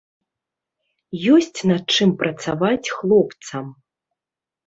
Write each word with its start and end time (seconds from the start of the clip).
Ёсць 1.33 1.59
над 1.71 1.83
чым 1.97 2.09
працаваць 2.23 2.91
хлопцам. 3.01 3.65